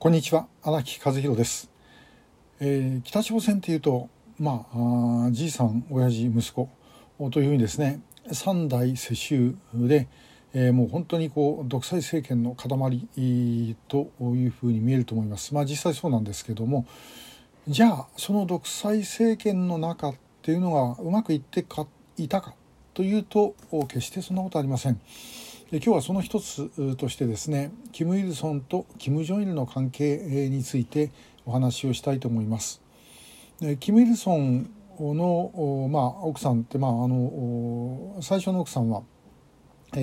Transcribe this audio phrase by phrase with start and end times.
[0.00, 1.68] こんにちは荒木和弘です、
[2.58, 6.70] えー、北朝鮮っていうとまあじいさん親父息子
[7.30, 8.00] というふうにですね
[8.32, 10.08] 三代世襲で、
[10.54, 12.66] えー、もう本当にこう独裁政権の塊
[13.88, 16.86] というふうに見えると思いますまあ実際そうなんですけども
[17.68, 21.86] じゃあその独裁政権の中っていうのがうまくいってか
[22.16, 22.54] いたか
[22.94, 23.54] というと
[23.88, 24.98] 決してそんなことありません。
[25.70, 31.12] で今日はその一つとしてですねキム・イルソンとキム・ジョンイルの関係について
[31.46, 32.82] お話をしたいと思います。
[33.60, 39.02] でキム・イルソンの、まあ、奥さんって、まあ、あの最初の奥さんは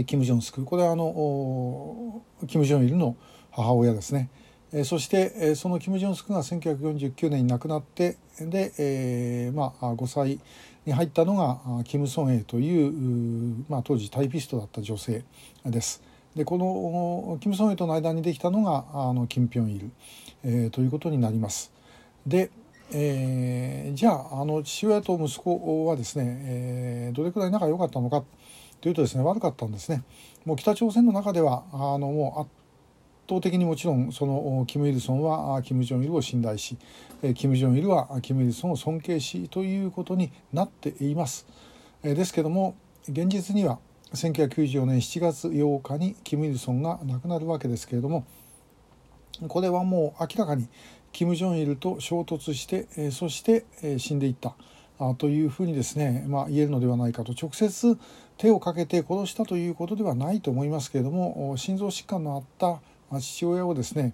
[0.05, 3.17] キム・ジョンスクこれはあのキム・ジョンイルの
[3.51, 4.29] 母親ですね。
[4.85, 10.39] そしてそのキム・ジョンスクが1949年に亡くなってで、えー、まあ、5歳
[10.87, 15.25] に入ったのがキム・ソンエイという、まあ、当時タイピストだった女性
[15.65, 16.01] です。
[16.33, 19.91] でこのキム・ソンエイとの間にできたのがあのキム・ピョンイル、
[20.45, 21.73] えー、ということになります。
[22.25, 22.51] で、
[22.93, 28.23] えー、じゃああの父親と息子はですね、えー、どれくらい仲良かったのか
[28.79, 30.03] というとですね悪かったんですね。
[30.45, 32.49] もう北朝鮮の中ではあのもう圧
[33.29, 36.77] 倒的にもちろんそのキム・イルソンはキム・ジョンイルを信頼し
[37.35, 41.45] キム・ジョンイルはキム・イルソンを尊敬しということになっています。
[42.03, 42.75] ですけども
[43.09, 43.79] 現実には
[44.13, 48.25] 1994年7月8日にキム・イルソンが亡くなるわけですけれども
[49.47, 50.67] これはもう明らかに
[51.11, 53.65] キム・ジョンイルと衝突してそして
[53.97, 54.55] 死んでいった
[55.17, 57.97] というふうにですね、まあ、言えるのではないかと直接
[58.37, 64.13] 手をかけて殺したということではないと思いますけれども心臓疾患のあった父親をですね、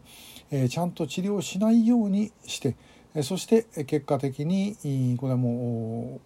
[0.52, 2.76] えちゃんと治療しないようにして
[3.22, 6.20] そして結果的にこれはも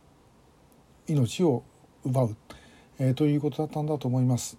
[1.08, 1.64] う命を
[2.04, 2.36] 奪う、
[3.00, 4.58] えということだったんだと思います。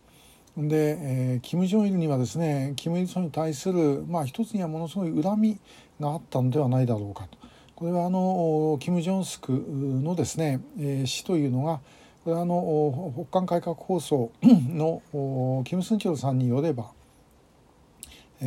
[0.67, 5.61] で、えー、キム・ジョンイルにはですねキム・イルソンに対する、まあ、一つにはものすごい恨み
[6.01, 7.39] があったのではないだろうかと。
[7.77, 11.81] これはあのキム・ジョンスクのですね、えー、死というのが
[12.25, 16.91] これはあの北韓改革放送のキム・スンチョルさんによれば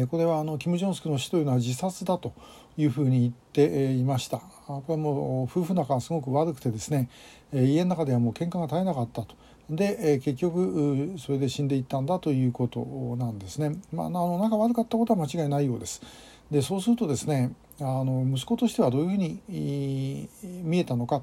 [0.09, 2.33] これはあのキム・ジョンスクの死というのは自殺だと
[2.77, 4.37] いうふうに言っていました。
[4.67, 7.09] これはもう夫婦仲がすごく悪くてですね
[7.53, 9.35] 家の中ではもう喧嘩が絶えなかったと。
[9.69, 12.79] で結局それで死んでいったんだということ
[13.17, 13.75] なんですね。
[13.91, 16.01] まああの仲悪かったことは間違いないようです。
[16.49, 20.29] でそうするとですねあの息子としてはどういうふうに
[20.63, 21.21] 見えたのか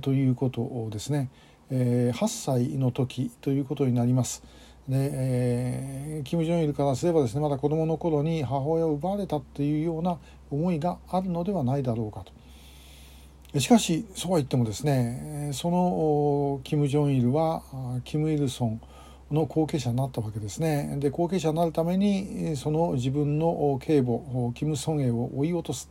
[0.00, 1.28] ということをですね。
[1.70, 4.42] 8歳の時ということになります。
[4.88, 10.18] で、えー、キム・ジョンイルからすればですねまだ子どもの頃に母親を奪われたっていうような
[10.50, 13.60] 思いがあるのではないだろうかと。
[13.60, 17.62] しかしそうは言ってもですねそのキム・ジョンイルは
[18.04, 18.80] キム・イルソン
[19.30, 20.96] の後継者になったわけですね。
[20.98, 25.90] で後継者になるためにその自分の警母キム・ソンエを追い落とす、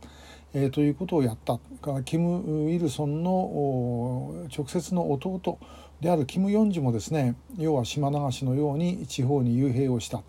[0.54, 1.58] えー、ということをやった
[2.04, 5.58] キム・イルソンの直接の弟
[6.00, 10.22] であるキム・ヨンジもですね要は島流しのように地方に幽閉をした。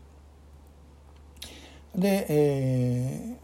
[1.96, 3.38] で、え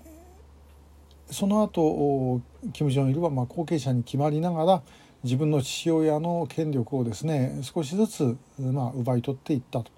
[1.30, 2.42] ー、その後
[2.74, 4.82] キム・ジョンイルはまあ後継者に決まりながら
[5.24, 9.92] 自分の父親の権力をですね少しずつまあ奪い取っていったと。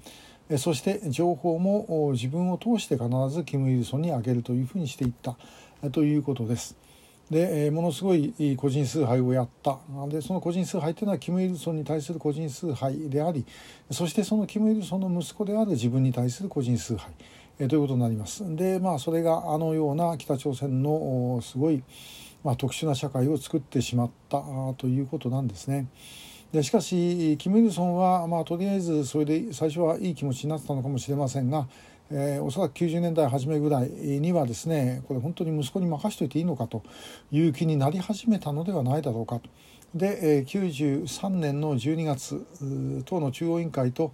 [0.58, 5.36] そして情報も自分を通して必ずキム・イルソンにあげるというふうにしていった
[5.92, 6.78] ということです。
[7.30, 9.78] でものすごい個人崇拝をやった
[10.08, 13.46] でその個人崇拝というのはキム・イルソンに対する個人崇拝であり
[13.92, 17.12] そしてそのキム・イルソンの息子である自分に対する個人崇拝
[17.60, 18.44] えということになります。
[18.56, 21.84] でまあそれがあのような北朝鮮のすごい、
[22.44, 24.44] まあ、特殊な社会を作ってしまった
[24.78, 25.88] ということなんですね。
[26.52, 31.68] でしかしキム・イルソンは、まあ、とりあえずそれで最初はいい気持ちになってたのかもしれませんが
[32.10, 36.84] えー、おそらく90年代初めぐらいにはですねこれ本当に息子に任しといていいのかと
[37.32, 39.50] いう気になり始めたのではないだろうかと。
[39.96, 44.14] で、えー、93年の12月党の中央委員会と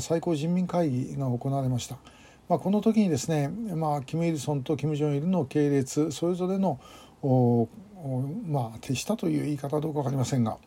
[0.00, 1.98] 最高人民会議が行われました。
[2.48, 6.78] まあ、この時にですね、まあ、キム・イルソンとキム・ジョンイルの系列それぞれの
[8.46, 10.58] まあ、手下という言い方はどうか分かりませんが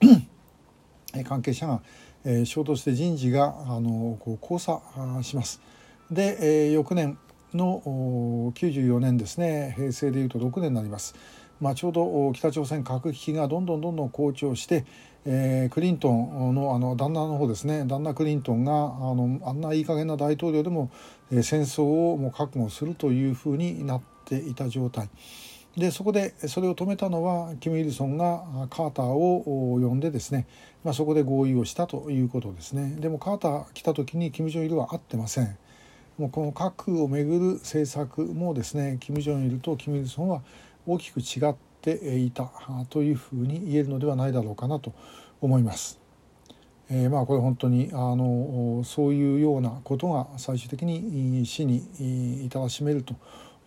[1.23, 1.81] 関係者が、
[2.25, 4.81] えー、衝突して人事があのこう交差
[5.21, 5.61] します。
[6.11, 7.17] で、えー、翌年
[7.53, 7.81] の
[8.55, 11.15] 94年ですね平成でいうと6年になります。
[11.59, 14.85] まあ、ちょうど北朝鮮核危機がどんどんどんどん好調して、
[15.25, 20.91] えー、クリントンのあの旦那の方ですね旦那クリントンがあのあんないい加減な大統領でも、
[21.31, 21.83] えー、戦争
[22.13, 25.09] をもう覚悟するというふうになっていた状態
[25.75, 29.43] でそこでそれを止めたのはキム・イルソンがカーターを
[29.79, 30.47] 呼んでですね、
[30.83, 35.57] まあ、そこで合意をしたということですねでもカーター来た時にキム・ジョンイルは会ってません。
[36.17, 40.41] もうこの核をめぐる政策もですねキム・ジョンイルとキム・イルソンは
[40.87, 42.51] 大きく違っていた
[42.89, 44.93] というふうに言えるのではないだろうかなと
[45.41, 45.99] 思います。
[46.89, 53.15] えー、まあこれ本当にあのそういうようなことが最終的に死に至らしめると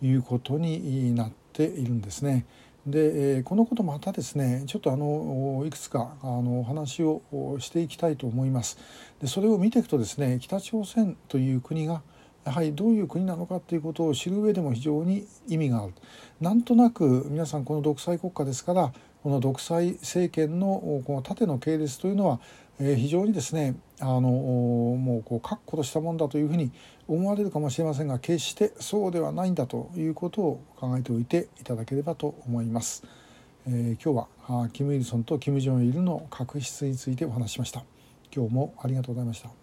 [0.01, 2.45] いうことになっているんですね。
[2.85, 7.21] でこのことまたですねちょっとあのいくつかあの話を
[7.59, 8.77] していきたいと思います。
[9.21, 12.01] でそれを見ていくとですね北朝鮮という国が
[12.43, 15.93] やはりどういう国なのかということを知る上でも非常に意味がある。
[16.39, 18.93] なんとなく皆さんこの独裁国家ですから
[19.23, 22.39] この独裁政権のこの縦の系列というのは
[22.79, 26.71] 非常にですねあのもうこう確固としたもんだというふうに
[27.07, 33.03] 思われるかもしれませんが決してそうではないんだということを考えておいていただければと思います。
[33.67, 37.83] えー、今日はキム・イルソンとキム・ジョンイルの確執についてお話ししました。
[38.35, 39.60] 今日もありがとうございました。